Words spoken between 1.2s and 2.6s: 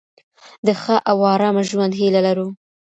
آرامه ژوند هیله لرو.